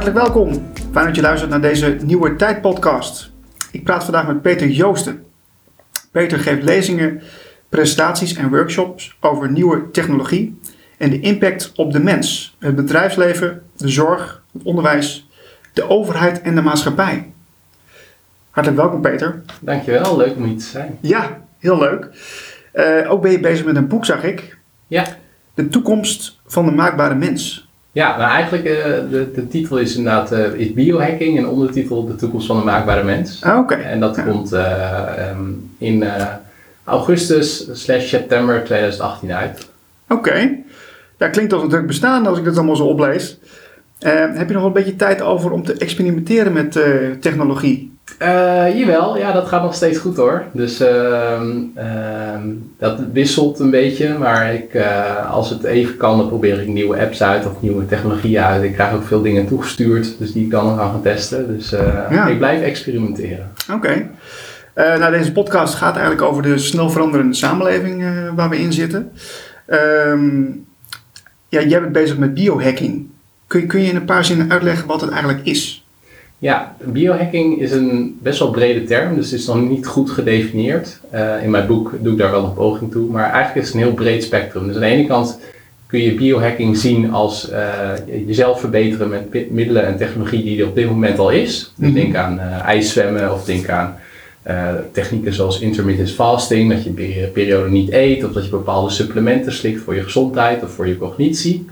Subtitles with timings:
[0.00, 0.72] Hartelijk welkom.
[0.92, 3.30] Fijn dat je luistert naar deze Nieuwe Tijd podcast.
[3.72, 5.24] Ik praat vandaag met Peter Joosten.
[6.10, 7.22] Peter geeft lezingen,
[7.68, 10.58] presentaties en workshops over nieuwe technologie
[10.98, 15.28] en de impact op de mens, het bedrijfsleven, de zorg, het onderwijs,
[15.72, 17.32] de overheid en de maatschappij.
[18.50, 19.42] Hartelijk welkom Peter.
[19.60, 20.98] Dankjewel, leuk om hier te zijn.
[21.00, 22.08] Ja, heel leuk.
[22.74, 24.58] Uh, ook ben je bezig met een boek, zag ik.
[24.86, 25.06] Ja.
[25.54, 27.68] De toekomst van de maakbare mens.
[27.92, 28.74] Ja, nou eigenlijk uh,
[29.10, 33.04] de, de titel is inderdaad uh, is biohacking en ondertitel De toekomst van de maakbare
[33.04, 33.44] mens.
[33.44, 33.74] Ah, oké.
[33.74, 36.04] En dat komt um, in
[36.84, 39.68] augustus slash september 2018 uit.
[40.08, 40.28] Oké.
[40.28, 40.64] Okay.
[41.18, 43.38] Ja, klinkt als een druk bestaan als ik dat allemaal zo oplees.
[43.98, 46.72] heb je nog een beetje tijd over om te experimenteren met
[47.20, 47.98] technologie?
[48.18, 50.44] Uh, jawel, ja, dat gaat nog steeds goed hoor.
[50.52, 51.40] Dus uh,
[52.78, 57.00] dat wisselt een beetje, maar ik, uh, als het even kan, dan probeer ik nieuwe
[57.00, 58.62] apps uit of nieuwe technologieën uit.
[58.62, 61.56] Ik krijg ook veel dingen toegestuurd, dus die ik dan nog gaan testen.
[61.56, 61.70] Dus
[62.10, 62.26] ja.
[62.26, 63.52] ik blijf experimenteren.
[63.72, 64.08] Oké.
[64.74, 64.98] Okay.
[64.98, 68.04] nou, deze podcast gaat eigenlijk over de snel veranderende samenleving
[68.34, 69.12] waar we in zitten.
[69.66, 70.64] Um,
[71.48, 73.08] ja, jij bent bezig met biohacking.
[73.46, 75.79] Kun kun je in een paar zinnen uitleggen wat het eigenlijk is?
[76.40, 81.00] Ja, biohacking is een best wel brede term, dus het is nog niet goed gedefinieerd.
[81.14, 83.74] Uh, in mijn boek doe ik daar wel een poging toe, maar eigenlijk is het
[83.74, 84.66] een heel breed spectrum.
[84.66, 85.38] Dus aan de ene kant
[85.86, 87.92] kun je biohacking zien als uh,
[88.26, 91.72] jezelf verbeteren met middelen en technologie die er op dit moment al is.
[91.76, 91.94] Mm -hmm.
[91.94, 93.96] Denk aan uh, ijszwemmen of denk aan
[94.92, 99.52] technieken zoals intermittent fasting, dat je een periode niet eet of dat je bepaalde supplementen
[99.52, 101.66] slikt voor je gezondheid of voor je cognitie.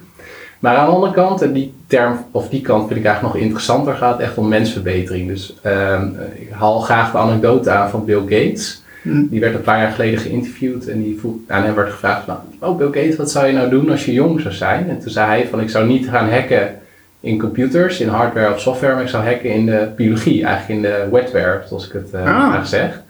[0.59, 3.45] Maar aan de andere kant, en die term, of die kant vind ik eigenlijk nog
[3.45, 5.29] interessanter, gaat het echt om mensverbetering.
[5.29, 6.03] Dus uh,
[6.35, 8.83] ik haal graag de anekdote aan van Bill Gates.
[9.03, 9.29] Hmm.
[9.31, 12.37] Die werd een paar jaar geleden geïnterviewd en die vroeg, aan hem werd gevraagd van,
[12.61, 14.89] oh Bill Gates, wat zou je nou doen als je jong zou zijn?
[14.89, 16.75] En toen zei hij van, ik zou niet gaan hacken
[17.21, 20.91] in computers, in hardware of software, maar ik zou hacken in de biologie, eigenlijk in
[20.91, 23.03] de wetware, zoals ik het uh, graag zeg.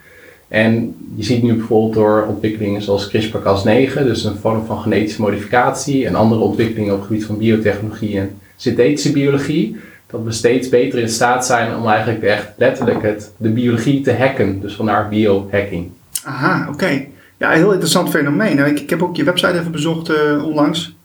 [0.49, 6.07] En je ziet nu bijvoorbeeld door ontwikkelingen zoals CRISPR-Cas9, dus een vorm van genetische modificatie
[6.07, 9.77] en andere ontwikkelingen op het gebied van biotechnologie en synthetische biologie,
[10.07, 14.13] dat we steeds beter in staat zijn om eigenlijk echt letterlijk het, de biologie te
[14.13, 14.61] hacken.
[14.61, 15.91] Dus vandaar biohacking.
[16.25, 17.05] Aha, oké.
[17.37, 18.57] Ja, heel interessant fenomeen.
[18.57, 20.97] Nou, ik, ik, heb ook je website even bezocht uh, onlangs.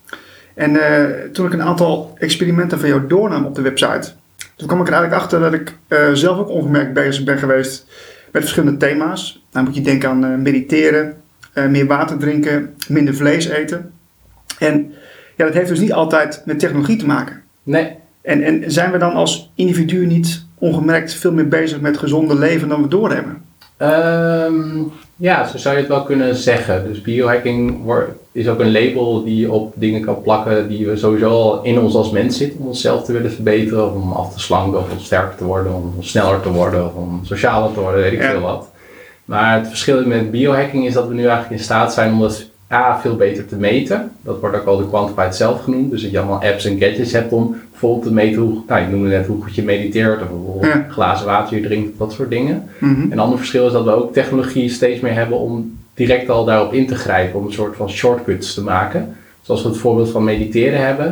[0.53, 4.11] En uh, toen ik een aantal experimenten van jou doornam op de website,
[4.55, 7.85] toen kwam ik er eigenlijk achter dat ik uh, zelf ook ongemerkt bezig ben geweest
[8.33, 9.45] met verschillende thema's.
[9.49, 11.13] Dan moet je denken aan uh, mediteren,
[11.53, 13.91] uh, meer water drinken, minder vlees eten.
[14.59, 14.93] En
[15.35, 17.41] ja, dat heeft dus niet altijd met technologie te maken.
[17.63, 17.95] Nee.
[18.21, 22.67] En, en zijn we dan als individu niet ongemerkt veel meer bezig met gezonde leven
[22.67, 23.41] dan we doorhebben?
[23.83, 26.87] Um, ja, zo zou je het wel kunnen zeggen.
[26.87, 27.83] Dus biohacking
[28.31, 31.79] is ook een label die je op dingen kan plakken die we sowieso al in
[31.79, 32.59] ons als mens zitten.
[32.59, 35.95] Om onszelf te willen verbeteren, om af te slanken, of om sterker te worden, om
[35.99, 38.71] sneller te worden, of om socialer te worden, weet ik veel wat.
[39.25, 42.45] Maar het verschil met biohacking is dat we nu eigenlijk in staat zijn om dat
[42.73, 44.11] A, veel beter te meten.
[44.21, 45.91] Dat wordt ook al de quantified zelf genoemd.
[45.91, 48.87] Dus dat je allemaal apps en gadgets hebt om bijvoorbeeld te meten hoe, nou, je
[48.87, 52.69] noemde net hoe goed je mediteert of bijvoorbeeld glazen water je drinkt, dat soort dingen.
[52.79, 56.45] Mm Een ander verschil is dat we ook technologie steeds meer hebben om direct al
[56.45, 59.15] daarop in te grijpen, om een soort van shortcuts te maken.
[59.41, 61.05] Zoals we het voorbeeld van mediteren hebben.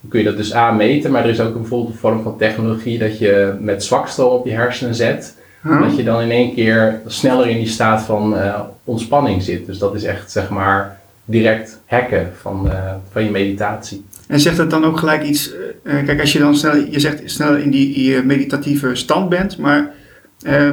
[0.00, 2.36] Dan kun je dat dus A meten, maar er is ook bijvoorbeeld een vorm van
[2.36, 5.34] technologie dat je met zwakstroom op je hersenen zet.
[5.80, 9.66] Dat je dan in één keer sneller in die staat van uh, ontspanning zit.
[9.66, 14.04] Dus dat is echt zeg maar direct hacken van, uh, van je meditatie.
[14.28, 15.52] En zegt het dan ook gelijk iets,
[15.84, 19.58] uh, kijk als je dan snel, je zegt sneller in die, in meditatieve stand bent,
[19.58, 19.90] maar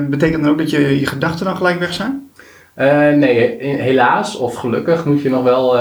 [0.09, 2.27] betekent dat ook dat je, je gedachten dan gelijk weg zijn?
[3.17, 5.77] nee, helaas of gelukkig moet je nog wel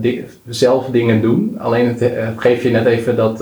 [0.00, 1.56] di zelf dingen doen.
[1.58, 3.38] Alleen het, het geeft je net even dat,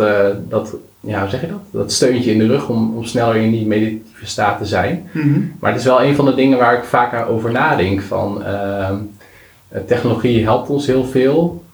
[0.49, 1.61] dat, ja, hoe zeg je dat?
[1.71, 5.09] Dat steuntje in de rug om, om sneller in die meditatieve staat te zijn.
[5.13, 5.53] Mm -hmm.
[5.61, 8.97] Maar het is wel een van de dingen waar ik vaak over nadenk van ehm,
[9.87, 11.65] technologie helpt ons heel veel.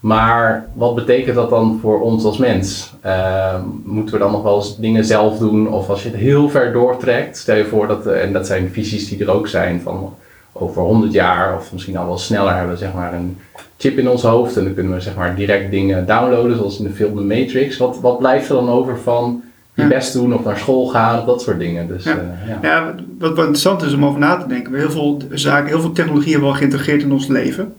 [0.00, 2.94] Maar wat betekent dat dan voor ons als mens?
[3.06, 3.54] Uh,
[3.84, 5.68] moeten we dan nog wel eens dingen zelf doen?
[5.68, 9.08] Of als je het heel ver doortrekt, stel je voor dat, en dat zijn visies
[9.08, 10.14] die er ook zijn, van
[10.52, 13.38] over 100 jaar of misschien al wel sneller hebben we zeg maar een
[13.76, 16.84] chip in ons hoofd en dan kunnen we zeg maar direct dingen downloaden, zoals in
[16.84, 17.76] de film The Matrix.
[17.76, 19.42] Wat, wat blijft er dan over van
[19.74, 21.88] je best doen of naar school gaan of dat soort dingen?
[21.88, 22.16] Dus, ja.
[22.16, 22.58] Uh, ja.
[22.62, 22.94] ja.
[23.18, 24.72] wat, wat interessant is om over na te denken.
[24.72, 27.74] We hebben heel veel zaken, heel veel technologie hebben we al geïntegreerd in ons leven.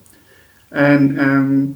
[0.69, 1.75] En um,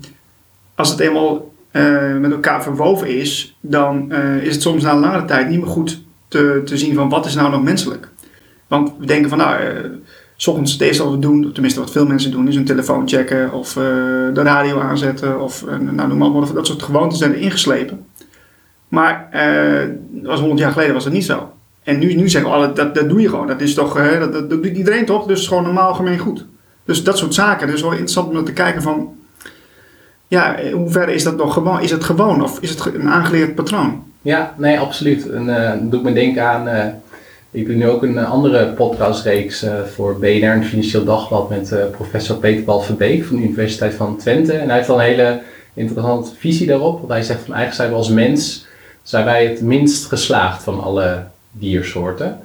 [0.75, 4.99] als het eenmaal uh, met elkaar verwoven is, dan uh, is het soms na een
[4.99, 8.09] langere tijd niet meer goed te, te zien van wat is nou nog menselijk.
[8.67, 9.69] Want we denken van nou, uh,
[10.35, 13.07] s ochtends het eerste wat we doen, tenminste wat veel mensen doen, is hun telefoon
[13.07, 17.39] checken of de radio aanzetten of nou, noem maar op, dat soort gewoontes zijn er
[17.39, 18.05] ingeslepen.
[18.89, 19.87] Maar eh,
[20.23, 21.51] was 100 jaar geleden was dat niet zo.
[21.83, 23.47] En nu, nu zeggen we, alle, dat, dat doe je gewoon.
[23.47, 25.25] Dat is toch, eh, dat, dat doet iedereen toch?
[25.25, 26.45] Dus gewoon normaal gemeen goed.
[26.85, 27.67] Dus dat soort zaken.
[27.67, 29.15] Dus wel interessant om te kijken van,
[30.27, 31.81] ja, in hoeverre is dat nog gewoon?
[31.81, 34.03] Is het gewoon of is het een aangeleerd patroon?
[34.21, 35.29] Ja, nee, absoluut.
[35.29, 36.67] En eh, dat doet me denken aan.
[36.67, 36.85] eh,
[37.51, 41.71] ik doe nu ook een eh, andere podcastreeks eh, voor BNR en Financieel Dagblad met
[41.71, 44.53] eh, professor Peter Paul Verbeek van de Universiteit van Twente.
[44.53, 45.41] En hij heeft wel een hele
[45.73, 46.97] interessante visie daarop.
[46.99, 48.67] Want hij zegt van eigenlijk zijn we als mens
[49.09, 52.39] zijn wij het minst geslaagd van alle diersoorten.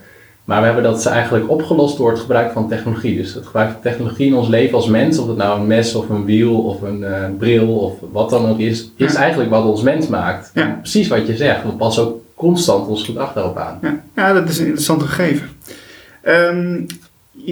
[0.45, 3.17] Maar we hebben dat eigenlijk opgelost door het gebruik van technologie.
[3.17, 5.95] Dus het gebruik van technologie in ons leven als mens, of het nou een mes
[5.95, 9.19] of een wiel of een eh, bril of wat dan ook is, is Ja.
[9.19, 10.51] eigenlijk wat ons mens maakt.
[10.55, 10.79] Ja.
[10.81, 13.79] Precies wat je zegt, we passen ook constant ons gedrag daarop aan.
[13.83, 15.49] Ja, ja dat is een interessant gegeven.
[16.23, 16.81] Ehm,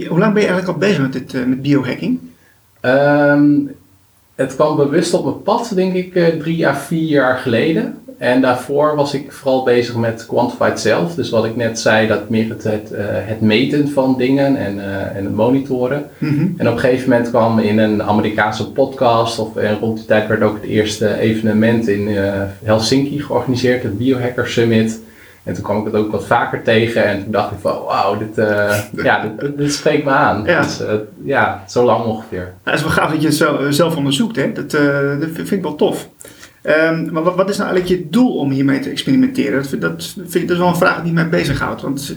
[0.09, 2.19] hoe lang ben je eigenlijk al bezig met, dit, eh, met biohacking?
[2.81, 3.51] Ehm,
[4.35, 7.99] het kwam bewust op mijn pad, denk ik, eh, drie à vier jaar geleden.
[8.19, 11.15] En daarvoor was ik vooral bezig met Quantified Self.
[11.15, 14.81] Dus wat ik net zei, dat meer het, het, eh, het meten van dingen en,
[14.81, 16.05] eh, en het monitoren.
[16.19, 16.47] Mhm.
[16.57, 20.29] En op een gegeven moment kwam in een Amerikaanse podcast, of en rond die tijd
[20.29, 25.01] werd ook het eerste evenement in eh, Helsinki georganiseerd, het Biohacker Summit.
[25.43, 28.19] En toen kwam ik het ook wat vaker tegen en toen dacht ik van wauw,
[28.19, 30.45] dit, eh, ja, dit, spreekt me aan.
[30.45, 30.63] Ja.
[30.63, 30.95] Dus, eh,
[31.25, 32.39] ja, zo lang ongeveer.
[32.39, 34.37] Nou, het is wel gaaf dat je het zelf onderzoekt.
[34.37, 34.53] Hè?
[34.53, 36.09] Dat, eh, dat vind ik wel tof.
[36.63, 39.53] Ehm, maar wat, wat is nou eigenlijk je doel om hiermee te experimenteren?
[39.59, 41.83] Dat, vind- dat, vind ik, dat is wel een vraag die mij bezighoudt.
[41.83, 42.17] Want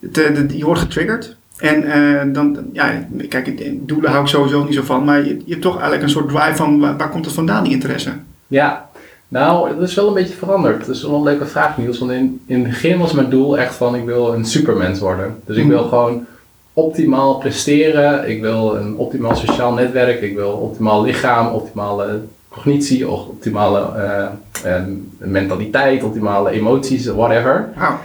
[0.00, 1.36] het, eh, het- je wordt getriggerd.
[1.58, 5.04] En eh, dan, ja, kijk, doelen hou ik sowieso niet zo van.
[5.04, 7.64] Maar je, je hebt toch eigenlijk een soort drive van waar, waar komt het vandaan,
[7.64, 8.10] die interesse?
[8.46, 8.88] Ja,
[9.28, 10.86] nou, dat is wel een beetje veranderd.
[10.86, 11.98] Dat is wel een leuke vraag, Niels.
[11.98, 15.36] Want in, in het begin was mijn doel echt van, ik wil een supermens worden.
[15.46, 15.72] Dus ik Mhm.
[15.72, 16.26] wil gewoon
[16.72, 18.28] optimaal presteren.
[18.30, 20.20] Ik wil een optimaal sociaal netwerk.
[20.20, 22.20] Ik wil optimaal lichaam, optimale
[22.54, 24.82] cognitie, optimale eh, eh,
[25.18, 27.68] mentaliteit, optimale emoties, whatever.
[27.76, 27.98] Wauw.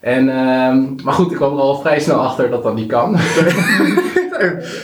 [0.00, 3.16] En, ehm, maar goed, ik kwam er al vrij snel achter dat dat niet kan.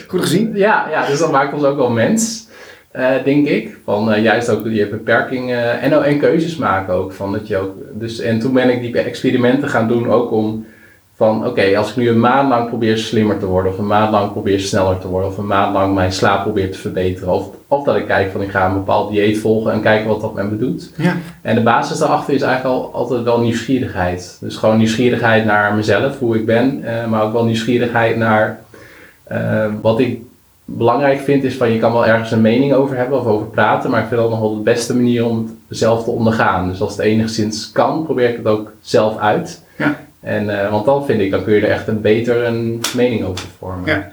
[0.08, 0.50] Goed gezien.
[0.54, 2.48] Ja, ja, dus dat maakt ons ook wel mens,
[2.90, 3.76] eh, denk ik.
[3.84, 7.12] Van eh, juist ook je beperkingen en, en keuzes maken ook.
[7.12, 10.66] Van dat je ook dus, en toen ben ik die experimenten gaan doen ook om
[11.14, 14.10] van oké, als ik nu een maand lang probeer slimmer te worden, of een maand
[14.10, 17.48] lang probeer sneller te worden, of een maand lang mijn slaap probeer te verbeteren, of,
[17.70, 20.34] of dat ik kijk van ik ga een bepaald dieet volgen en kijken wat dat
[20.34, 20.90] met me doet.
[20.96, 21.16] Ja.
[21.42, 24.36] En de basis daarachter is eigenlijk al, altijd wel nieuwsgierigheid.
[24.40, 28.60] Dus gewoon nieuwsgierigheid naar mezelf, hoe ik ben, eh, maar ook wel nieuwsgierigheid naar
[29.24, 30.20] eh, wat ik
[30.64, 33.90] belangrijk vind is van je kan wel ergens een mening over hebben of over praten,
[33.90, 36.68] maar ik vind dat nog wel de beste manier om het zelf te ondergaan.
[36.68, 39.62] Dus als het enigszins kan, probeer ik het ook zelf uit.
[39.76, 39.96] Ja.
[40.20, 43.24] En, eh, want dan vind ik, dan kun je er echt een beter een mening
[43.24, 43.88] over vormen.
[43.88, 44.10] Ja.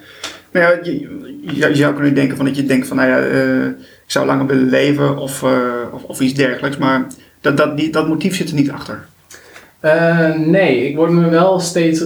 [0.52, 3.66] Nou ja, je, je, zou kunnen denken van dat je denkt van, nou ja, eh,
[3.66, 5.52] ik zou langer willen leven of, eh,
[5.92, 6.78] of, of iets dergelijks.
[6.78, 7.08] Maar
[7.42, 9.06] dat, dat, die, dat motief zit er niet achter.
[9.80, 12.06] Eh, nee, ik word me wel steeds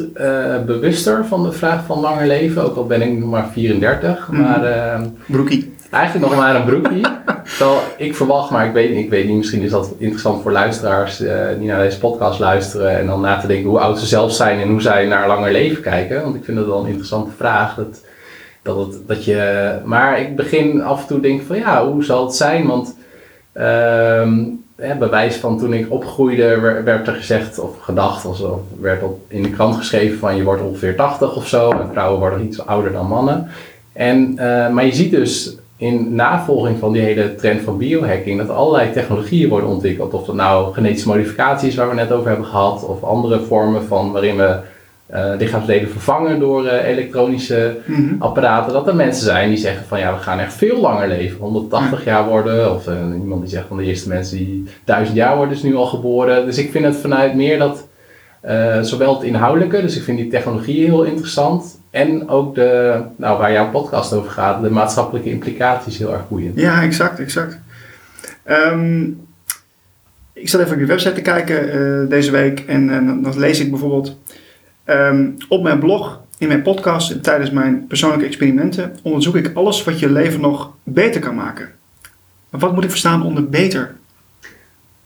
[0.65, 2.63] bewuster van de vraag van langer leven.
[2.63, 4.27] Ook al ben ik nog maar 34.
[4.31, 4.41] Mhm.
[4.41, 5.73] Maar Broekie.
[5.91, 7.01] eigenlijk nog maar een broekie.
[7.57, 11.17] Terwijl ik verwacht, maar ik weet, ik weet niet, misschien is dat interessant voor luisteraars
[11.57, 12.97] die naar deze podcast luisteren.
[12.97, 15.51] En dan na te denken hoe oud ze zelf zijn en hoe zij naar langer
[15.51, 16.21] leven kijken.
[16.21, 17.75] Want ik vind dat wel een interessante vraag.
[17.75, 18.01] Dat,
[18.61, 22.35] dat, dat je, maar ik begin af en toe denken van ja, hoe zal het
[22.35, 22.67] zijn?
[22.67, 22.97] Want
[23.53, 24.39] ehm
[24.99, 28.41] bewijs van toen ik opgroeide wer- werd er gezegd of gedacht of
[28.79, 32.19] werd op, in de krant geschreven van je wordt ongeveer 80 of zo en vrouwen
[32.19, 33.47] worden iets ouder dan mannen.
[33.93, 38.49] En, eh, maar je ziet dus in navolging van die hele trend van biohacking dat
[38.49, 40.13] allerlei technologieën worden ontwikkeld.
[40.13, 43.83] Of dat nou genetische modificatie is waar we net over hebben gehad, of andere vormen
[43.83, 44.57] van waarin we
[45.11, 48.15] eh, lichaamsdelen vervangen door eh, elektronische Mhm.
[48.19, 48.73] apparaten.
[48.73, 52.03] Dat er mensen zijn die zeggen van ja, we gaan echt veel langer leven, 180
[52.03, 52.73] jaar worden.
[52.75, 55.75] Of eh, iemand die zegt van de eerste mensen die 1000 jaar worden is nu
[55.75, 56.45] al geboren.
[56.45, 57.87] Dus ik vind het vanuit meer dat
[58.81, 61.79] zowel het inhoudelijke, dus ik vind die technologie heel interessant.
[61.89, 66.59] En ook de, nou, waar jouw podcast over gaat, de maatschappelijke implicaties heel erg boeiend.
[66.59, 67.59] Ja, exact, exact.
[68.43, 69.01] Ehm,
[70.33, 72.87] ik zat even op je website te kijken deze week en
[73.23, 74.17] dan lees ik bijvoorbeeld
[74.83, 79.83] ehm, op mijn blog, in mijn podcast en tijdens mijn persoonlijke experimenten onderzoek ik alles
[79.83, 81.69] wat je leven nog beter kan maken.
[82.49, 83.95] Maar wat moet ik verstaan onder beter?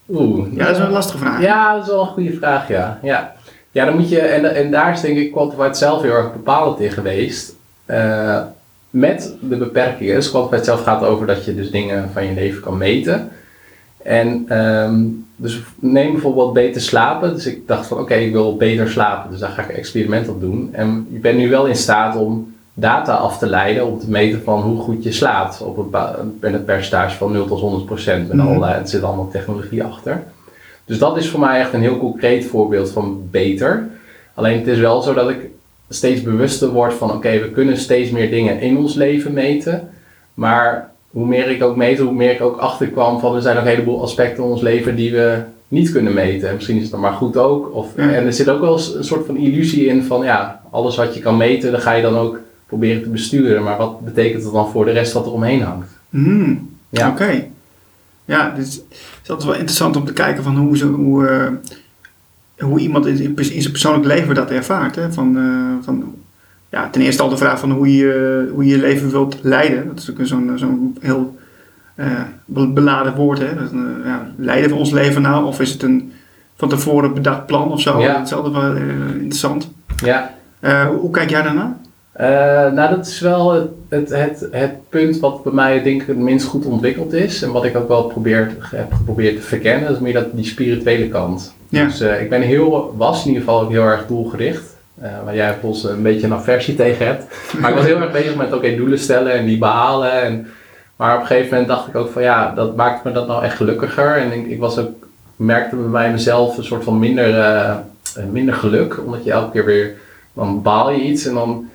[0.09, 1.41] Oeh, Ja, dat is een lastige vraag.
[1.41, 2.99] Ja, dat is wel een goede vraag, ja.
[3.01, 3.35] Ja,
[3.71, 6.79] ja dan moet je, en, en daar is denk ik Quantified zelf heel erg bepalend
[6.79, 7.55] in geweest.
[7.85, 8.41] Eh,
[8.89, 10.15] met de beperkingen.
[10.15, 13.31] Dus Quantified zelf gaat over dat je dus dingen van je leven kan meten.
[14.05, 15.03] En ehm,
[15.35, 17.33] dus neem bijvoorbeeld beter slapen.
[17.33, 19.31] Dus ik dacht van oké, ik wil beter slapen.
[19.31, 20.69] Dus daar ga ik een experiment op doen.
[20.71, 24.41] En je bent nu wel in staat om data af te leiden om te meten
[24.43, 25.61] van hoe goed je slaapt.
[25.61, 28.33] Op een, ba- met een percentage van 0 tot 100 procent.
[28.33, 28.47] Mhm.
[28.47, 30.23] allerlei, er zit allemaal technologie achter.
[30.85, 33.87] Dus dat is voor mij echt een heel concreet voorbeeld van beter.
[34.33, 35.49] Alleen het is wel zo dat ik
[35.89, 39.89] steeds bewuster word van oké, we kunnen steeds meer dingen in ons leven meten.
[40.33, 43.63] Maar hoe meer ik ook meet, hoe meer ik ook achterkwam van er zijn nog
[43.63, 46.49] een heleboel aspecten in ons leven die we niet kunnen meten.
[46.49, 47.75] En misschien is het dan maar goed ook.
[47.75, 48.09] Of, Ja.
[48.09, 51.13] En er zit ook wel eens een soort van illusie in van ja, alles wat
[51.15, 53.63] je kan meten, dan ga je dan ook proberen te besturen.
[53.63, 55.87] Maar wat betekent dat dan voor de rest wat er omheen hangt?
[56.09, 57.09] Hmm, Ja.
[57.09, 57.43] Oké.
[58.25, 58.83] Ja, is, het
[59.23, 61.47] is altijd wel interessant om te kijken van hoe, ze, hoe, eh,
[62.67, 64.95] hoe iemand in, in pers- in zijn persoonlijk leven dat ervaart.
[64.95, 65.11] Hè?
[65.13, 66.15] Van, eh, van,
[66.69, 69.87] ja, ten eerste al de vraag van hoe je hoe je, je leven wilt leiden.
[69.87, 71.35] Dat is ook zo'n zo'n heel
[71.95, 72.07] eh,
[72.45, 73.39] be- beladen woord.
[73.39, 73.55] Hè?
[73.55, 73.69] Dat,
[74.05, 75.45] ja, leiden we ons leven nou?
[75.45, 76.11] Of is het een
[76.57, 77.99] van tevoren bedacht plan of zo?
[78.01, 78.17] Ja.
[78.17, 78.81] Dat is altijd wel eh,
[79.15, 79.71] interessant.
[80.03, 81.75] Ja, Eh, hoe, hoe kijk jij daarnaar?
[82.73, 86.17] Nou, dat is wel het, het, het, het punt wat bij mij denk ik het
[86.17, 87.41] minst goed ontwikkeld is.
[87.41, 89.87] En wat ik ook wel probeer, heb geprobeerd te verkennen.
[89.87, 91.53] Dat is meer dat, die spirituele kant.
[91.69, 91.85] Ja.
[91.85, 94.74] Dus ik ben heel, was in ieder geval ook heel erg doelgericht.
[95.01, 97.23] Eh waar jij volgens een beetje een aversie tegen hebt.
[97.59, 100.21] Maar ik was heel erg bezig met oké, doelen stellen en die behalen.
[100.21, 100.47] En,
[100.95, 103.43] maar op een gegeven moment dacht ik ook van ja, dat maakt me dat nou
[103.43, 104.17] echt gelukkiger.
[104.17, 104.91] En ik, ik was ook,
[105.35, 107.77] merkte bij mezelf een soort van minder, eh, eh,
[108.31, 108.99] minder geluk.
[109.05, 109.93] Omdat je elke keer weer,
[110.33, 111.69] dan baal je iets en dan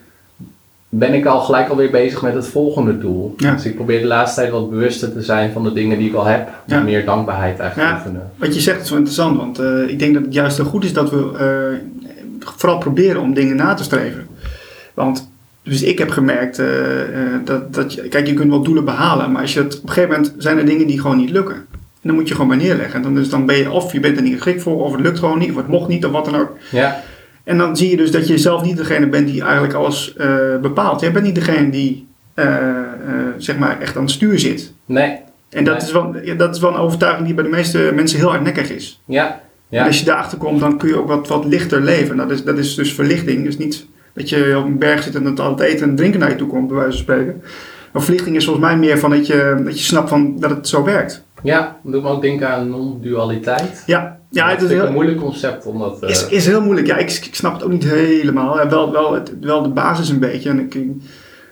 [0.89, 3.35] ben ik al gelijk alweer bezig met het volgende doel.
[3.37, 3.53] Ja.
[3.55, 6.15] Dus ik probeer de laatste tijd wat bewuster te zijn van de dingen die ik
[6.15, 6.49] al heb.
[6.67, 6.81] Ja.
[6.81, 7.97] Meer dankbaarheid eigenlijk Ja.
[7.97, 8.31] oefenen.
[8.37, 9.61] Wat je zegt is wel interessant, want
[9.91, 11.79] ik denk dat het juist heel goed is dat we
[12.57, 14.27] vooral proberen om dingen na te streven.
[14.95, 15.31] Want
[15.63, 19.33] dus ik heb gemerkt eh, eh, dat, dat je, kijk, je kunt wel doelen behalen,
[19.33, 21.55] maar als je het, op een gegeven moment zijn er dingen die gewoon niet lukken.
[22.03, 22.95] En dan moet je gewoon bij neerleggen.
[22.95, 25.01] En dan, dus dan ben je of je bent er niet geschikt voor, of het
[25.01, 26.57] lukt gewoon niet, of het mocht niet, of wat dan ook.
[26.71, 27.03] Ja,
[27.45, 30.57] En dan zie je dus dat je zelf niet degene bent die eigenlijk alles eh,
[30.63, 31.01] bepaalt.
[31.01, 32.09] Jij bent niet degene die
[33.37, 34.73] zeg maar echt aan het stuur zit.
[34.85, 35.19] nee,
[35.51, 35.85] En dat, Nee.
[35.87, 39.01] is wel, dat is wel een overtuiging die bij de meeste mensen heel hardnekkig is.
[39.05, 42.17] ja, En ja, als je daarachter komt, dan kun je ook wat, wat lichter leven.
[42.17, 43.45] Dat is, dat is dus verlichting.
[43.45, 46.21] Dus niet dat je op een berg zit en dat al het eten en drinken
[46.21, 47.43] naar je toe komt, bij wijze van spreken.
[47.93, 50.69] Maar verlichting is volgens mij meer van dat je, dat je snapt van dat het
[50.69, 51.25] zo werkt.
[51.43, 51.79] ja.
[51.83, 53.83] Dat doet me ook denken aan non-dualiteit.
[53.87, 56.03] Ja, ja het is, ik een heel, moeilijk concept omdat.
[56.03, 56.87] eh, is, is heel moeilijk.
[56.87, 58.57] Ja, ik, ik snap het ook niet helemaal.
[58.57, 60.49] Ja, Wel, wel, het, wel de basis een beetje.
[60.51, 60.79] En ik,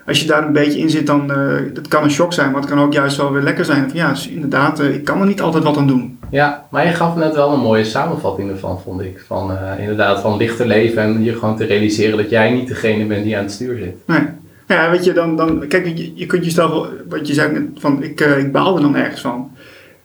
[0.09, 2.61] als je daar een beetje in zit, dan uh, het kan een shock zijn, maar
[2.61, 3.89] het kan ook juist wel weer lekker zijn.
[3.89, 6.19] Van, ja, inderdaad, uh, ik kan er niet altijd wat aan doen.
[6.31, 9.25] Ja, maar je gaf net wel een mooie samenvatting ervan, vond ik.
[9.27, 13.05] Van uh, inderdaad, van lichter leven en je gewoon te realiseren dat jij niet degene
[13.05, 13.97] bent die aan het stuur zit.
[14.07, 14.21] Nee.
[14.67, 18.21] Ja, weet je, dan, dan kijk, je, je kunt jezelf, wat je zei, van ik,
[18.21, 19.51] ik baal er dan ergens van.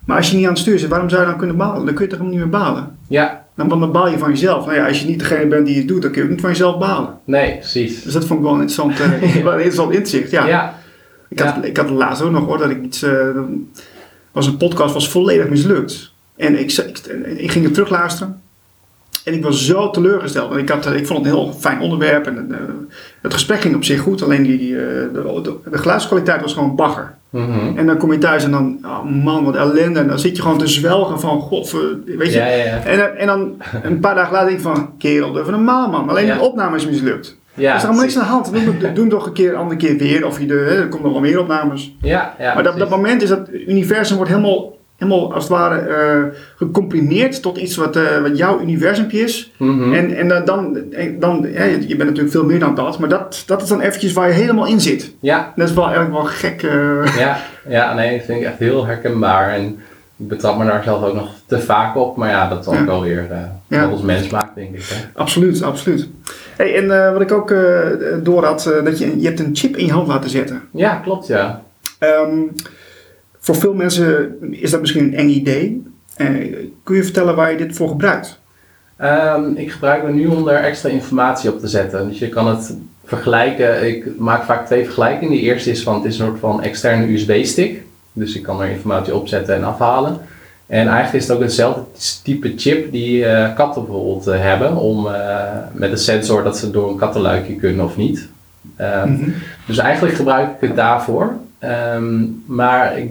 [0.05, 1.85] Maar als je niet aan het stuur zit, waarom zou je dan kunnen balen?
[1.85, 2.97] Dan kun je toch niet meer balen?
[3.07, 3.45] Ja.
[3.55, 4.65] Dan, dan baal je van jezelf.
[4.65, 6.41] Nou ja, als je niet degene bent die het doet, dan kun je ook niet
[6.41, 7.17] van jezelf balen.
[7.23, 8.03] Nee, precies.
[8.03, 9.07] Dus dat vond ik wel een interessant, uh,
[9.43, 10.31] wel een interessant inzicht.
[10.31, 10.45] Ja.
[10.45, 10.79] ja.
[11.29, 11.63] Ik, had, ja.
[11.63, 13.27] ik had laatst ook nog hoor, dat ik iets, uh,
[14.31, 16.13] was een podcast, was volledig mislukt.
[16.35, 16.97] En ik, ik,
[17.37, 18.41] ik ging het terugluisteren.
[19.23, 20.49] En ik was zo teleurgesteld.
[20.49, 22.27] Want ik, had, ik vond het een heel fijn onderwerp.
[22.27, 22.57] En uh,
[23.21, 24.21] het gesprek ging op zich goed.
[24.21, 27.15] Alleen die, uh, de, de, de, geluidskwaliteit was gewoon bagger.
[27.33, 27.77] Mm -hmm.
[27.77, 29.99] En dan kom je thuis en dan, oh man, wat ellende.
[29.99, 31.71] En dan zit je gewoon te zwelgen van, god,
[32.05, 32.39] weet je.
[32.39, 32.83] Ja, ja, ja.
[32.83, 36.09] En, en dan een paar dagen later denk ik van, kerel, even een maal man.
[36.09, 37.37] Alleen de opname is mislukt.
[37.53, 38.51] Ja, er is niks aan de hand.
[38.81, 40.25] Doe, doe toch een keer, een andere keer weer.
[40.25, 41.95] Of je de, hè, er komt nog wel meer opnames.
[42.01, 45.53] Ja, ja, maar dat, dat moment is dat het universum wordt helemaal helemaal als het
[45.53, 49.51] ware uh, gecomprimeerd tot iets wat, uh, wat jouw universumpje is.
[49.57, 49.93] Mm -hmm.
[49.93, 50.77] En, en uh, dan,
[51.19, 54.13] dan ja, je bent natuurlijk veel meer dan dat, maar dat, dat is dan eventjes
[54.13, 55.13] waar je helemaal in zit.
[55.19, 55.53] Ja.
[55.55, 56.61] Dat is wel eigenlijk wel gek.
[57.17, 59.49] Ja, ja, nee, dat vind ik echt heel herkenbaar.
[59.49, 59.63] En
[60.17, 62.73] ik betrap me daar zelf ook nog te vaak op, maar ja, dat is ook
[62.73, 62.85] Ja.
[62.85, 63.27] wel weer
[63.67, 63.81] ja.
[63.81, 64.83] wat ons mens maakt, denk ik.
[64.83, 64.95] Hè?
[65.13, 66.07] Absoluut, absoluut.
[66.55, 67.53] Hey, en wat ik ook
[68.23, 70.61] door had, dat je, je hebt een chip in je hand laten zetten.
[70.71, 71.61] Ja, klopt, ja.
[71.99, 72.51] Um,
[73.43, 75.83] voor veel mensen is dat misschien een eng idee.
[76.17, 78.39] Uh, kun je vertellen waar je dit voor gebruikt?
[79.01, 82.07] Um, ik gebruik het nu om er extra informatie op te zetten.
[82.07, 83.87] Dus je kan het vergelijken.
[83.87, 85.33] Ik maak vaak twee vergelijkingen.
[85.33, 87.81] De eerste is van het is een soort van externe USB-stick.
[88.13, 90.17] Dus ik kan er informatie opzetten en afhalen.
[90.67, 91.81] En eigenlijk is het ook hetzelfde
[92.23, 94.75] type chip die uh, katten bijvoorbeeld uh, hebben.
[94.75, 95.07] Om,
[95.71, 98.27] met een sensor dat ze door een kattenluikje kunnen of niet.
[98.77, 99.33] Mm -hmm.
[99.65, 101.35] Dus eigenlijk gebruik ik het daarvoor.
[101.63, 103.09] Um, maar ik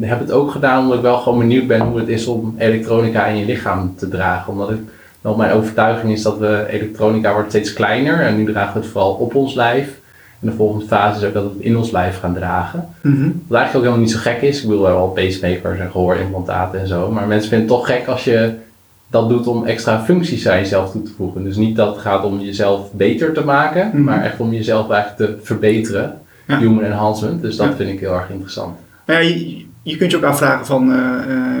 [0.00, 3.26] heb het ook gedaan omdat ik wel gewoon benieuwd ben hoe het is om elektronica
[3.26, 4.52] in je lichaam te dragen.
[4.52, 4.78] Omdat ik
[5.20, 8.88] wel mijn overtuiging is dat we elektronica wordt steeds kleiner en nu dragen we het
[8.88, 9.98] vooral op ons lijf.
[10.40, 12.88] En de volgende fase is ook dat we het in ons lijf gaan dragen.
[13.02, 13.42] Mm -hmm.
[13.46, 14.56] Wat eigenlijk ook helemaal niet zo gek is.
[14.56, 17.10] Ik bedoel, we hebben al pacemakers en gehoorimplantaten en zo.
[17.10, 18.52] Maar mensen vinden het toch gek als je
[19.10, 21.44] dat doet om extra functies aan jezelf toe te voegen.
[21.44, 24.04] Dus niet dat het gaat om jezelf beter te maken, mm -hmm.
[24.04, 26.20] maar echt om jezelf eigenlijk te verbeteren.
[26.58, 27.42] Human enhancement.
[27.42, 28.76] Dus dat vind ik heel erg interessant.
[29.06, 30.90] Ja, je, je, kunt je ook afvragen van...
[30.90, 30.96] Uh,
[31.28, 31.60] uh,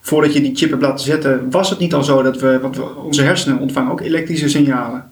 [0.00, 2.76] voordat je die chip hebt laten zetten, was het niet al zo dat we, want
[2.76, 5.10] we, onze hersenen ontvangen ook elektrische signalen.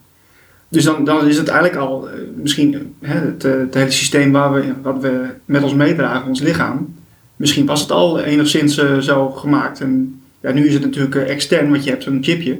[0.68, 4.32] Dus dan, dan is het eigenlijk al eh, misschien hè, het, eh, het hele systeem
[4.32, 6.94] waar we, wat we met ons meedragen, ons lichaam.
[7.36, 9.80] Misschien was het al enigszins eh, zo gemaakt.
[9.80, 12.58] En ja, nu is het natuurlijk eh, extern, want je hebt zo'n chipje.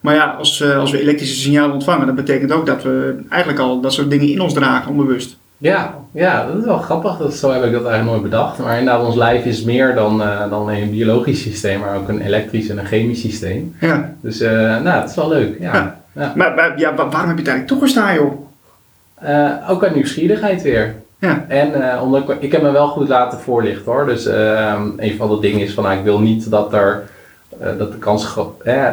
[0.00, 3.62] Maar ja, als, eh, als we elektrische signalen ontvangen, dat betekent ook dat we eigenlijk
[3.62, 5.36] al dat soort dingen in ons dragen, onbewust.
[5.58, 7.16] Ja, ja, dat is wel grappig.
[7.16, 8.58] Dat, zo heb ik dat eigenlijk nooit bedacht.
[8.58, 12.20] Maar inderdaad, ons lijf is meer dan, eh, dan een biologisch systeem, maar ook een
[12.20, 13.76] elektrisch en een chemisch systeem.
[13.80, 14.12] Ja.
[14.20, 15.56] Dus eh, nou, het is wel leuk.
[15.60, 15.72] Ja.
[15.74, 15.96] Ja.
[16.12, 16.32] Ja.
[16.36, 18.32] Maar, maar ja, wa- waarom heb je het eigenlijk toegestaan, joh?
[19.14, 20.94] Eh, ook uit nieuwsgierigheid weer.
[21.18, 21.44] Ja.
[21.48, 24.06] En omdat ik, ik heb me wel goed laten voorlichten hoor.
[24.06, 27.02] Dus ehm, een van de dingen is van nou, ik wil niet dat er
[27.78, 28.92] dat de kans eh,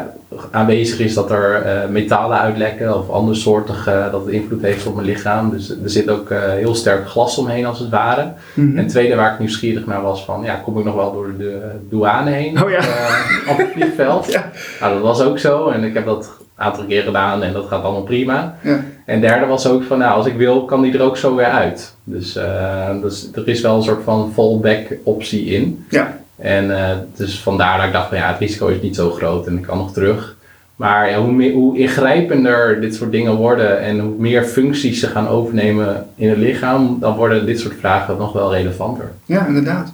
[0.52, 3.76] aanwezig is dat er eh, metalen uitlekken of andere soorten
[4.12, 5.50] dat het invloed heeft op mijn lichaam.
[5.50, 8.32] Dus er zit ook eh, heel sterk glas omheen als het ware.
[8.54, 8.78] Mhm.
[8.78, 11.34] En het tweede waar ik nieuwsgierig naar was van ja, kom ik nog wel door
[11.38, 12.78] de douane heen Oh ja.
[12.78, 14.26] eh, op het vliegveld?
[14.36, 14.52] Ja.
[14.80, 17.68] Nou, dat was ook zo en ik heb dat een aantal keer gedaan en dat
[17.68, 18.58] gaat allemaal prima.
[18.62, 18.84] Ja.
[19.06, 21.46] En derde was ook van, nou, als ik wil, kan die er ook zo weer
[21.46, 21.96] uit.
[22.04, 25.86] Dus, eh, dus er is wel een soort van fallback optie in.
[25.90, 26.18] Ja.
[26.38, 29.48] En eh, dus vandaar dat ik dacht van, ja, het risico is niet zo groot
[29.48, 30.36] en ik kan nog terug.
[30.76, 35.08] Maar ja, hoe, meer, hoe ingrijpender dit soort dingen worden en hoe meer functies ze
[35.08, 39.12] gaan overnemen in het lichaam, dan worden dit soort vragen nog wel relevanter.
[39.26, 39.92] Ja, inderdaad.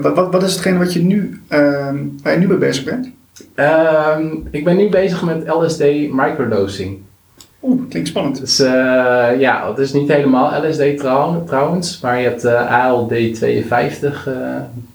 [0.00, 3.10] Wat, wat, wat is hetgene wat je nu, ehm, waar je nu mee bezig bent?
[3.54, 5.80] Ehm, ik ben nu bezig met LSD
[6.12, 6.98] microdosing.
[7.62, 8.40] Oeh, klinkt spannend.
[8.40, 14.28] Dus eh, ja, het is niet helemaal LSD trouw- trouwens, maar je hebt eh, ALD52.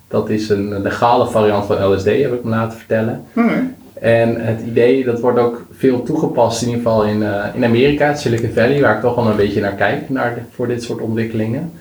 [0.07, 3.24] Dat is een legale variant van LSD, heb ik me laten vertellen.
[3.35, 3.63] Oké.
[4.01, 8.15] En het idee, dat wordt ook veel toegepast, in ieder geval in, eh, in Amerika,
[8.15, 11.01] Silicon Valley, waar ik toch wel een beetje naar kijk, naar de- voor dit soort
[11.01, 11.72] ontwikkelingen.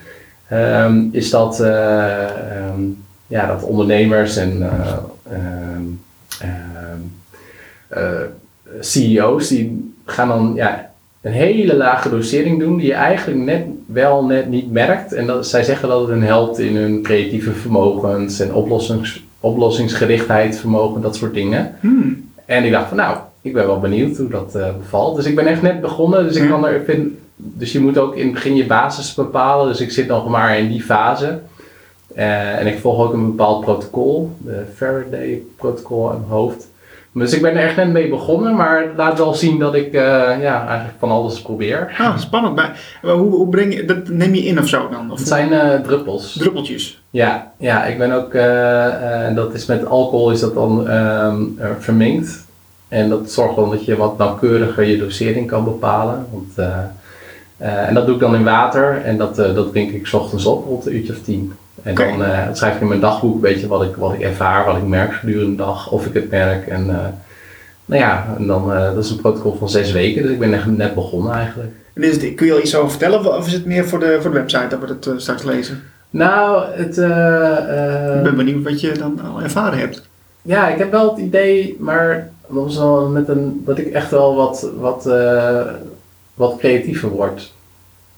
[0.47, 2.81] Ehm, is dat, eh, ehm,
[3.27, 4.97] ja, dat ondernemers en eh,
[5.31, 5.83] ehm,
[6.39, 6.99] ehm,
[7.87, 8.21] eh,
[8.79, 10.89] CEO's, die gaan dan ja,
[11.21, 15.13] een hele lage dosering doen, die je eigenlijk net wel net niet merkt.
[15.13, 20.59] En dat, zij zeggen dat het hen helpt in hun creatieve vermogens en oplossings, oplossingsgerichtheid,
[20.59, 21.75] vermogen, dat soort dingen.
[21.79, 22.29] Hmm.
[22.45, 25.15] En ik dacht van nou, ik ben wel benieuwd hoe dat eh, bevalt.
[25.15, 26.49] Dus ik ben echt net begonnen, dus ik Ja.
[26.49, 29.67] kan er, ik vind, dus je moet ook in het begin je basis bepalen.
[29.67, 31.39] Dus ik zit nog maar in die fase.
[32.15, 36.67] Eh, en ik volg ook een bepaald protocol, de Faraday protocol in mijn hoofd.
[37.17, 40.01] Dus ik ben er echt net mee begonnen, maar laat wel zien dat ik eh,
[40.41, 41.95] ja, eigenlijk van alles probeer.
[41.97, 42.55] Ah, spannend.
[42.55, 45.11] Maar hoe, hoe breng je, dat neem je in of zo dan?
[45.11, 46.37] Of Het zijn eh, druppels.
[46.37, 47.01] druppeltjes?
[47.09, 51.69] Ja, ja, ik ben ook, eh, dat is met alcohol is dat dan ehm, eh,
[51.79, 52.45] vermengd.
[52.87, 56.25] En dat zorgt dan dat je wat nauwkeuriger je dosering kan bepalen.
[56.31, 56.69] Want,
[57.57, 60.65] en dat doe ik dan in water en dat, dat drink ik 's ochtends op
[60.65, 61.53] rond een uurtje of tien.
[61.85, 64.65] En dan eh, schrijf ik in mijn dagboek een beetje wat ik, wat ik ervaar,
[64.65, 66.67] wat ik merk gedurende de dag, of ik het merk.
[66.67, 67.05] En eh,
[67.85, 70.53] nou ja, en dan, eh, dat is een protocol van zes weken, dus ik ben
[70.53, 71.71] echt net begonnen eigenlijk.
[71.93, 74.17] En is het, kun je al iets over vertellen of is het meer voor de,
[74.21, 75.83] voor de website dat we het eh, straks lezen?
[76.09, 76.97] Nou, het...
[78.17, 80.07] Ik ben benieuwd wat je dan al ervaren hebt.
[80.41, 84.11] Ja, ik heb wel het idee, maar dat, was wel met een, dat ik echt
[84.11, 85.09] wel wat, wat,
[86.33, 87.53] wat creatiever word.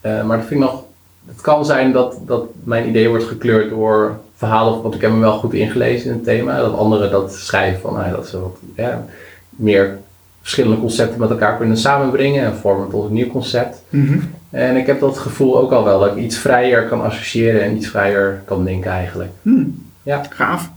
[0.01, 0.83] Maar dat vind ik nog.
[1.27, 5.19] Het kan zijn dat, dat mijn idee wordt gekleurd door verhalen, want ik heb me
[5.19, 6.57] wel goed ingelezen in het thema.
[6.57, 9.05] Dat anderen dat schrijven van nou, dat ze wat ja,
[9.49, 9.97] meer
[10.41, 13.81] verschillende concepten met elkaar kunnen samenbrengen en vormen tot een nieuw concept.
[13.89, 14.19] Mhm.
[14.49, 17.75] En ik heb dat gevoel ook al wel, dat ik iets vrijer kan associëren en
[17.75, 19.29] iets vrijer kan denken eigenlijk.
[19.41, 19.85] Hmm.
[20.03, 20.21] Ja.
[20.29, 20.69] Gaaf.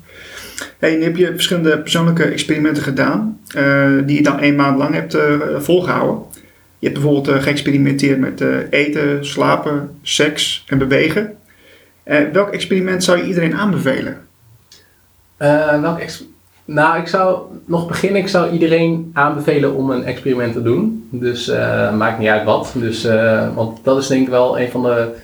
[0.79, 4.95] Hey, nu heb je verschillende persoonlijke experimenten gedaan, eh, die je dan één maand lang
[4.95, 5.23] hebt eh,
[5.59, 6.23] volgehouden.
[6.81, 11.37] Je hebt bijvoorbeeld eh, geëxperimenteerd met eh, eten, slapen, seks en bewegen.
[12.03, 14.21] Eh, welk experiment zou je iedereen aanbevelen?
[15.37, 16.25] Welk ex-
[16.65, 18.21] nou, ik zou nog beginnen.
[18.21, 21.09] Ik zou iedereen aanbevelen om een experiment te doen.
[21.11, 21.47] Dus
[21.97, 22.73] maakt niet uit wat.
[22.77, 23.09] Dus,
[23.55, 25.15] want dat is denk ik wel een van de.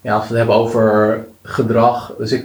[0.00, 2.14] Ja, als we het hebben over gedrag.
[2.18, 2.44] Dus ik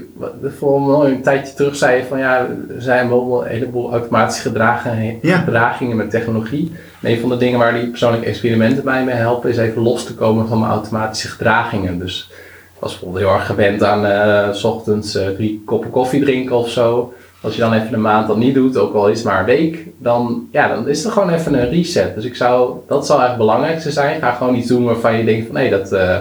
[0.58, 2.38] voor een tijdje terug zei je van ja,
[2.76, 5.38] er zijn wel een heleboel automatische gedragen, Ja.
[5.38, 6.72] gedragingen met technologie.
[7.02, 10.06] En een van de dingen waar die persoonlijke experimenten mij mee helpen is even los
[10.06, 12.00] te komen van mijn automatische gedragingen.
[12.00, 12.28] Dus
[12.76, 16.56] ik was bijvoorbeeld heel erg gewend aan eh, s ochtends eh, drie koppen koffie drinken
[16.56, 17.14] of zo.
[17.42, 19.46] Als je dan even een maand dat niet doet, ook al is het maar een
[19.46, 22.16] week, dan, ja, dan is er gewoon even een reset.
[22.16, 24.20] Dus ik zou, dat zou echt het belangrijkste zijn.
[24.22, 26.18] Ga gewoon iets doen waarvan je denkt van nee, dat eh,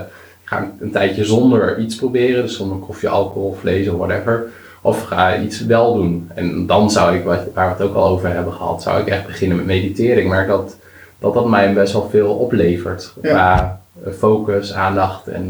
[0.55, 2.43] ga een tijdje zonder iets proberen.
[2.43, 4.47] Dus zonder koffie, alcohol, vlees of whatever.
[4.81, 6.31] Of ga iets wel doen.
[6.35, 9.27] En dan zou ik, waar we het ook al over hebben gehad, zou ik echt
[9.27, 10.23] beginnen met mediteren.
[10.23, 10.77] Ik merk dat
[11.19, 13.13] dat, dat mij best wel veel oplevert.
[13.23, 13.31] Ja.
[13.31, 15.49] Qua eh, focus, aandacht en,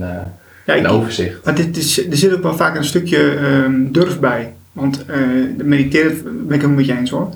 [0.67, 1.45] Ja, en overzicht.
[1.45, 4.55] maar dit is, er zit ook wel vaak een stukje ehm, durf bij.
[4.73, 5.19] Want eh,
[5.65, 7.29] mediteren ben ik het helemaal met je eens hoor.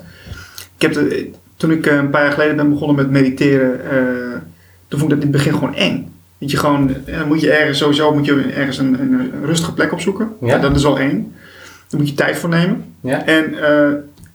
[0.75, 3.79] Ik heb de, toen ik een paar jaar geleden ben begonnen met mediteren,
[4.87, 6.11] toen vond ik dat in het begin gewoon eng.
[6.39, 9.73] Dat je gewoon, dan moet je ergens, sowieso moet je ergens een, een, een rustige
[9.73, 10.29] plek opzoeken.
[10.41, 10.57] Ja.
[10.57, 11.33] Dat is al één.
[11.89, 12.83] Daar moet je tijd voor nemen.
[13.01, 13.25] Ja.
[13.25, 13.87] En, eh,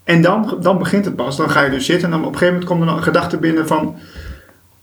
[0.04, 1.36] en dan, dan begint het pas.
[1.36, 3.36] Dan ga je dus zitten en dan op een gegeven moment komt er een gedachte
[3.36, 3.82] binnen van,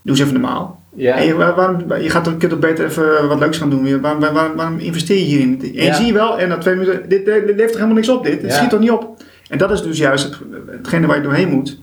[0.01, 0.81] doe eens even normaal.
[0.95, 1.19] Ja.
[1.19, 4.01] Je, waar- waarom, je gaat, kunt toch beter even wat leuks gaan doen.
[4.01, 5.59] Waarom, waarom, waarom investeer je hierin?
[5.61, 5.93] En Ja.
[5.93, 8.41] zie je wel, en na twee minuten, dit, dit, toch helemaal niks op dit.
[8.41, 9.23] Dit schiet toch niet op.
[9.49, 10.37] En dat is dus juist het,
[10.71, 11.79] hetgene waar je doorheen moet.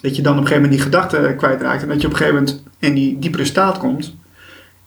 [0.00, 1.82] Dat je dan op een gegeven moment die gedachten kwijtraakt.
[1.82, 4.14] En dat je op een gegeven moment in die diepere staat komt.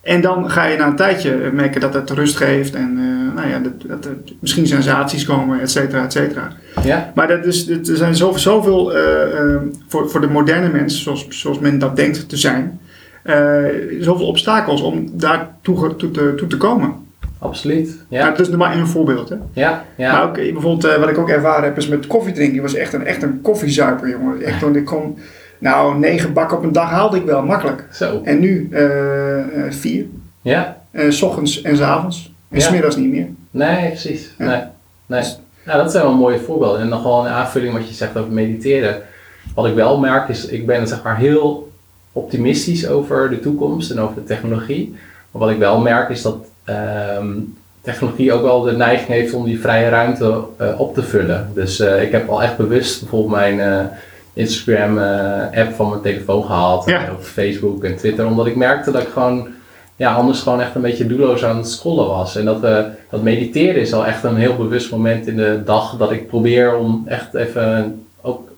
[0.08, 2.74] En dan ga je na een tijdje merken dat het rust geeft.
[2.74, 6.52] En eh, nou ja, dat, dat er misschien sensaties komen, et cetera, et cetera.
[6.84, 7.12] Ja.
[7.14, 11.26] Maar dat is, er zijn zoveel, zoveel eh, eh, voor, voor de moderne mens, zoals,
[11.28, 12.80] zoals men dat denkt te zijn,
[13.22, 13.64] eh,
[14.00, 16.94] zoveel obstakels om daar toe, te, toe te komen.
[17.38, 18.04] Absoluut.
[18.08, 18.30] Ja.
[18.30, 19.28] Dat is maar een voorbeeld.
[19.28, 19.36] Hè?
[19.52, 19.84] Ja.
[19.96, 20.12] Ja.
[20.12, 22.56] Maar ook eh, bijvoorbeeld, eh, wat ik ook ervaren heb, is met koffie drinken.
[22.56, 24.42] Ik was echt een, echt een koffiezuiper, jongen.
[24.42, 25.18] Echt, want ik kon,
[25.58, 27.86] nou, negen bakken op een dag haalde ik wel, makkelijk.
[27.92, 28.20] Zo.
[28.24, 30.04] En nu eh, eh, vier,
[30.42, 30.76] Ja.
[30.90, 32.32] eh, s ochtends en s avonds.
[32.50, 32.64] En Ja.
[32.64, 33.26] smiddags niet meer.
[33.50, 34.34] Nee, precies.
[34.38, 34.44] Ja.
[34.46, 34.62] Nee.
[35.06, 35.32] nee.
[35.64, 36.80] Nou, dat zijn wel mooie voorbeelden.
[36.80, 38.96] En nog wel een aanvulling wat je zegt over mediteren.
[39.54, 41.72] Wat ik wel merk is, ik ben zeg maar heel
[42.12, 44.94] optimistisch over de toekomst en over de technologie.
[45.30, 47.26] Maar wat ik wel merk is dat ehm,
[47.80, 50.44] technologie ook wel de neiging heeft om die vrije ruimte
[50.76, 51.50] op te vullen.
[51.54, 53.90] Dus ik heb al echt bewust bijvoorbeeld mijn
[54.38, 56.84] Instagram eh, app van mijn telefoon gehaald.
[56.84, 57.04] Ja.
[57.04, 58.26] En ook Facebook en Twitter.
[58.26, 59.48] Omdat ik merkte dat ik gewoon
[59.96, 62.36] ja, anders gewoon echt een beetje doelloos aan het scrollen was.
[62.36, 62.78] En dat, eh,
[63.10, 66.76] dat mediteren is al echt een heel bewust moment in de dag dat ik probeer
[66.76, 68.48] om echt even, ook,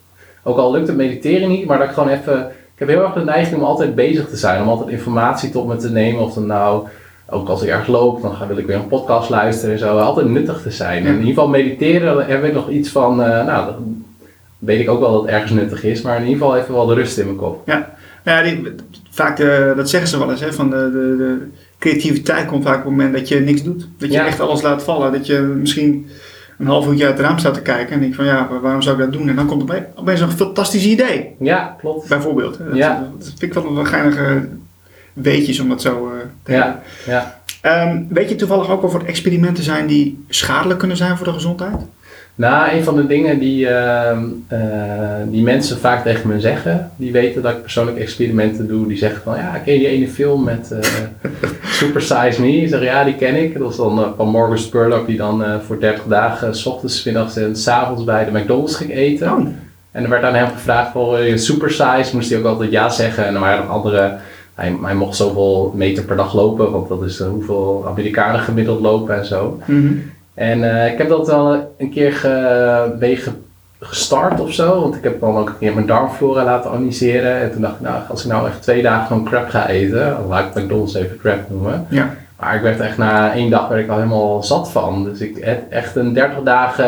[0.42, 3.12] ook al lukt het mediteren niet, maar dat ik gewoon even, ik heb heel erg
[3.12, 6.22] de neiging om altijd bezig te zijn, om altijd informatie tot me te nemen.
[6.22, 6.86] Of dan nou,
[7.30, 9.98] ook als ik ergens loop, dan ga, wil ik weer een podcast luisteren en zo.
[9.98, 11.06] Altijd nuttig te zijn.
[11.06, 13.72] En in ieder geval mediteren, dan heb ik nog iets van, eh, nou,
[14.60, 16.86] weet ik ook wel dat het ergens nuttig is, maar in ieder geval even wel
[16.86, 17.62] de rust in mijn kop.
[18.24, 18.74] Ja, die,
[19.10, 22.76] vaak eh, dat zeggen ze wel eens, hè, van de, de, de creativiteit komt vaak
[22.78, 23.88] op het moment dat je niks doet.
[23.98, 24.26] Dat je Ja.
[24.26, 25.12] echt alles laat vallen.
[25.12, 26.08] Dat je misschien
[26.58, 28.96] een half uurtje uit het raam staat te kijken en denkt van ja, waarom zou
[28.96, 29.28] ik dat doen?
[29.28, 32.08] En dan komt er opeens een fantastisch idee, Ja, klopt.
[32.08, 32.58] bijvoorbeeld.
[32.58, 32.64] hè.
[32.68, 33.08] Dat, Ja.
[33.18, 34.48] dat vind ik wel een geinige
[35.12, 36.80] weetjes om dat zo eh, te hebben.
[37.06, 37.38] Ja, ja.
[37.60, 41.32] Ehm, weet je toevallig ook of er experimenten zijn die schadelijk kunnen zijn voor de
[41.32, 41.76] gezondheid?
[42.34, 44.58] Nou, een van de dingen die, ehm, eh,
[45.26, 49.22] die mensen vaak tegen me zeggen, die weten dat ik persoonlijke experimenten doe, die zeggen
[49.22, 50.90] van ja, ken je die ene film met eh,
[51.80, 52.56] Super Size Me?
[52.56, 53.52] Ik zeg ja, die ken ik.
[53.52, 57.36] Dat was dan eh, van Morgan Spurlock die dan voor 30 dagen, s ochtends, middags
[57.36, 59.32] en s avonds bij de McDonald's ging eten.
[59.32, 59.46] Oh,
[59.90, 62.88] En er werd aan hem gevraagd voor je super size, moest hij ook altijd ja
[62.88, 63.26] zeggen.
[63.26, 64.16] En er waren nog andere,
[64.54, 69.16] hij, hij mocht zoveel meter per dag lopen, want dat is hoeveel Amerikanen gemiddeld lopen
[69.18, 69.60] en zo.
[69.66, 69.92] mhm.
[70.34, 73.30] En eh, ik heb dat wel een keer ge,
[73.80, 77.40] gestart of zo, want ik heb dan ook een keer mijn darmflora laten analyseren.
[77.40, 79.98] En toen dacht ik, nou, als ik nou echt twee dagen gewoon crap ga eten,
[80.10, 81.86] dan laat ik McDonald's even crap noemen.
[81.88, 82.14] ja.
[82.40, 85.04] Maar ik werd echt na één dag werd ik al helemaal zat van.
[85.04, 86.84] Dus ik heb echt een 30 dagen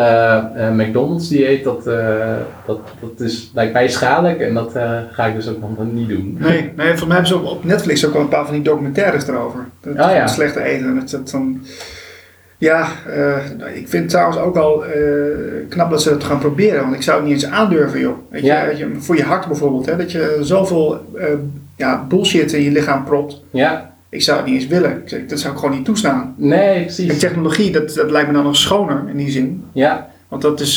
[0.56, 2.34] eh, McDonald's dieet, dat, eh,
[2.66, 4.72] dat, dat is, lijkt mij schadelijk en dat
[5.10, 6.36] ga ik dus ook nog niet doen.
[6.40, 8.62] Nee, nee, voor mij hebben ze op- op Netflix ook wel een paar van die
[8.62, 9.64] documentaires erover.
[9.80, 10.26] Dat, Oh, ja.
[10.26, 10.94] slechte eten.
[10.94, 11.62] Dat, dat dan,
[12.62, 13.36] ja, eh,
[13.74, 14.92] ik vind het trouwens ook wel eh,
[15.68, 16.82] knap dat ze het gaan proberen.
[16.82, 18.16] Want ik zou het niet eens aandurven, joh.
[18.30, 18.60] Weet Ja.
[18.60, 19.86] je, weet je, voor je hart bijvoorbeeld.
[19.86, 21.26] Hè, dat je zoveel eh,
[21.76, 23.42] ja, bullshit in je lichaam propt.
[23.50, 25.02] Ja, Ik zou het niet eens willen.
[25.06, 26.34] Ik dat zou ik gewoon niet toestaan.
[26.36, 27.18] nee, En precies.
[27.18, 29.64] technologie, dat, dat lijkt me dan nog schoner in die zin.
[29.72, 30.76] Ja, Want dat is,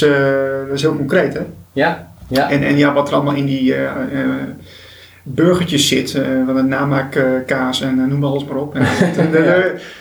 [0.67, 1.41] dat is heel concreet, hè.
[1.73, 2.49] ja, ja.
[2.49, 3.75] En, en ja, wat er allemaal in die
[5.27, 8.75] burgertjes zit, eh van een namaakkaas en eh, noem maar alles maar op.
[8.75, 8.81] En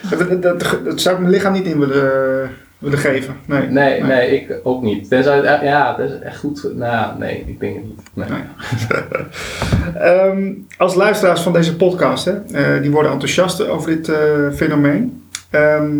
[0.09, 3.35] dat, dat, dat, dat, zou ik mijn lichaam niet in willen, willen geven.
[3.45, 3.67] Nee.
[3.67, 5.09] Nee, nee, ik ook niet.
[5.09, 6.69] Tenzij ja, dat is echt goed.
[6.75, 8.01] Nou, nee, ik denk het niet.
[8.13, 8.27] Nee.
[8.29, 8.43] Nee.
[10.11, 14.17] Ehm, als luisteraars van deze podcast, hè, eh, die worden enthousiast over dit eh,
[14.53, 15.23] fenomeen.
[15.49, 15.95] Ehm,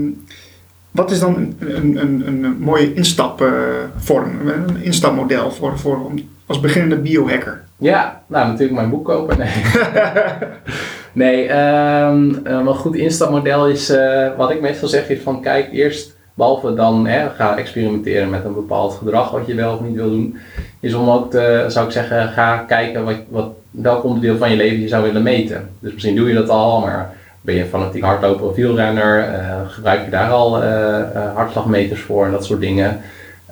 [0.91, 6.11] wat is dan een, een, een, een mooie instapvorm, een instapmodel voor, voor
[6.45, 7.64] als beginnende biohacker?
[7.77, 9.37] Ja, nou natuurlijk mijn boek kopen.
[9.37, 9.63] Nee,
[11.25, 15.71] nee ehm, een wel goed instapmodel is, eh, wat ik meestal zeg, is van kijk
[15.71, 19.95] eerst, behalve dan hè, ga experimenteren met een bepaald gedrag wat je wel of niet
[19.95, 20.37] wil doen,
[20.79, 24.55] is om ook, te, zou ik zeggen, ga kijken wat, wat, welk onderdeel van je
[24.55, 25.69] leven je zou willen meten.
[25.79, 27.13] Dus misschien doe je dat al, maar
[27.45, 32.01] ben je een fanatiek hardloper of wielrenner, eh, gebruik je daar al eh, eh, hartslagmeters
[32.01, 33.01] voor en dat soort dingen.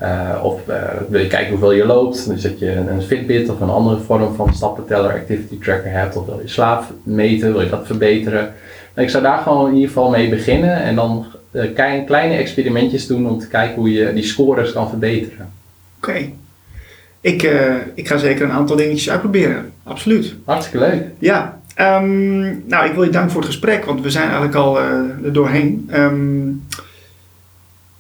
[0.04, 3.60] Eh, of eh, wil je kijken hoeveel je loopt, dus dat je een Fitbit of
[3.60, 7.70] een andere vorm van stappenteller, activity tracker hebt, of wil je slaap meten, wil je
[7.70, 8.54] dat verbeteren.
[8.94, 12.36] Nou, ik zou daar gewoon in ieder geval mee beginnen en dan eh, klein- kleine
[12.36, 15.50] experimentjes doen om te kijken hoe je die scores kan verbeteren.
[15.98, 16.30] Oké.
[17.22, 17.44] Ik,
[17.94, 19.72] ik ga zeker een aantal dingetjes uitproberen.
[19.84, 20.36] Absoluut.
[20.46, 21.04] Hartstikke leuk.
[21.20, 21.60] Ja.
[21.76, 25.34] ehm, nou, ik wil je danken voor het gesprek, want we zijn eigenlijk al er
[25.34, 25.88] doorheen.
[25.92, 26.48] Ehm,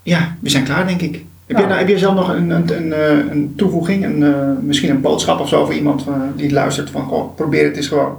[0.02, 1.24] ja, we zijn klaar, denk ik.
[1.54, 1.68] Heb, je, Nou.
[1.68, 5.02] nou, heb je zelf nog een, een, een, eh, een toevoeging, een, eh, misschien een
[5.02, 8.18] boodschap of zo voor iemand eh, die luistert van, goh, probeer het eens gewoon.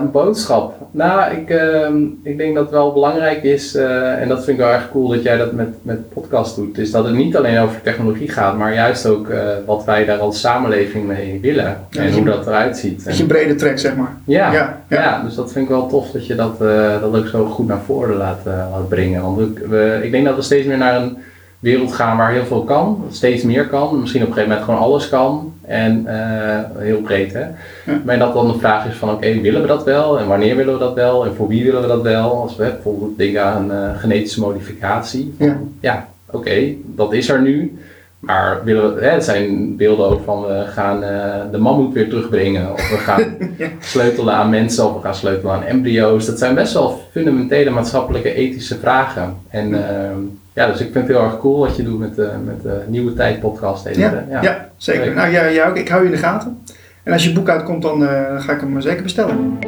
[0.00, 0.74] Een boodschap.
[0.90, 4.72] Nou, ik, ehm, ik denk dat het wel belangrijk is, en dat vind ik wel
[4.72, 7.80] erg cool dat jij dat met, met podcast doet, is dat het niet alleen over
[7.82, 9.26] technologie gaat, maar juist ook
[9.66, 13.04] wat wij daar als samenleving mee willen en dat hoe dat eruit ziet.
[13.04, 14.16] Dat je een brede trek, zeg maar.
[14.24, 15.22] Ja, Ja, ja, ja.
[15.22, 16.58] dus dat vind ik wel tof dat je dat,
[17.00, 19.22] dat ook zo goed naar voren laat, laat brengen.
[19.22, 21.16] Want we, we- ik denk dat we steeds meer naar een
[21.62, 24.00] wereld gaan waar heel veel kan, steeds meer kan.
[24.00, 25.52] Misschien op een gegeven moment gewoon alles kan.
[25.62, 27.40] En eh, heel breed hè.
[27.40, 28.00] Ja.
[28.04, 30.18] Maar dat dan de vraag is van oké, willen we dat wel?
[30.18, 31.26] En wanneer willen we dat wel?
[31.26, 32.42] En voor wie willen we dat wel?
[32.42, 35.34] Als we bijvoorbeeld denken aan eh, genetische modificatie.
[35.38, 35.56] Ja.
[35.80, 37.78] Ja, oké, dat is er nu.
[38.18, 42.08] Maar willen we, hè, het zijn beelden ook van we gaan eh, de mammoet weer
[42.08, 42.72] terugbrengen.
[42.72, 43.24] Of we gaan
[43.58, 43.68] Ja.
[43.80, 46.26] sleutelen aan mensen of we gaan sleutelen aan embryo's.
[46.26, 49.36] Dat zijn best wel fundamentele maatschappelijke ethische vragen.
[49.48, 50.18] En ehm,
[50.52, 52.82] ja, dus ik vind het heel erg cool wat je doet met de, met de
[52.86, 53.84] Nieuwe Tijd podcast.
[53.84, 54.68] heet het, Ja, ja.
[54.76, 55.14] zeker.
[55.14, 55.76] Nou, jij, jij ook.
[55.76, 56.58] Ik hou je in de gaten.
[57.02, 59.58] En als je boek uitkomt, dan eh, ga ik hem zeker bestellen.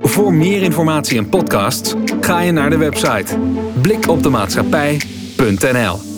[0.00, 3.36] Voor meer informatie en podcasts ga je naar de website
[3.82, 6.11] blikopdemaatschappij.nl